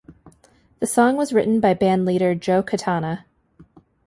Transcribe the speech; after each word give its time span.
The 0.79 0.87
song 0.87 1.15
was 1.15 1.31
written 1.31 1.59
by 1.59 1.75
band 1.75 2.05
leader 2.05 2.33
John 2.33 2.63
Katana. 2.63 3.27